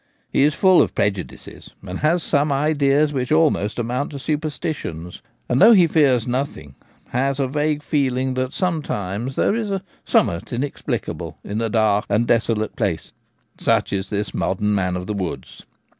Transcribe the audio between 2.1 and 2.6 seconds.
some